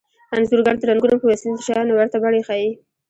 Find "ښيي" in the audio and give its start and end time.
2.47-2.69